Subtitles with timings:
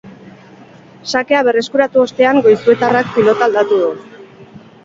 [1.11, 3.93] Sakea berreskuratu ostean goizuetarrak pilota aldatu du.